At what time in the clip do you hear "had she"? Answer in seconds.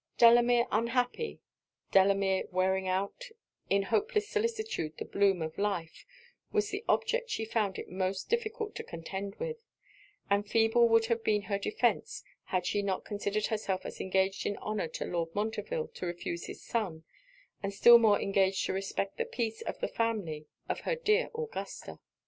12.45-12.81